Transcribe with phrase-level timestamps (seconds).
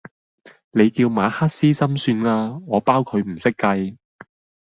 [0.71, 3.97] 你叫馬克思心算啊，我包佢唔識計!